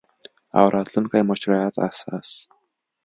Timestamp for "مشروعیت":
1.29-1.75